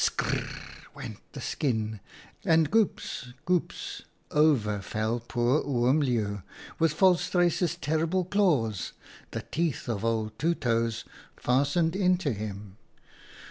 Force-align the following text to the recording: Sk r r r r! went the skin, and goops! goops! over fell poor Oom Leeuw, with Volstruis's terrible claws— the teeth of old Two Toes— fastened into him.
Sk 0.03 0.23
r 0.23 0.29
r 0.31 0.35
r 0.35 0.43
r! 0.43 0.61
went 0.95 1.19
the 1.33 1.41
skin, 1.41 1.99
and 2.43 2.71
goops! 2.71 3.33
goops! 3.45 4.01
over 4.31 4.81
fell 4.81 5.19
poor 5.19 5.59
Oom 5.59 6.01
Leeuw, 6.01 6.41
with 6.79 6.97
Volstruis's 6.97 7.75
terrible 7.75 8.25
claws— 8.25 8.93
the 9.29 9.43
teeth 9.43 9.87
of 9.87 10.03
old 10.03 10.39
Two 10.39 10.55
Toes— 10.55 11.05
fastened 11.37 11.95
into 11.95 12.33
him. 12.33 12.77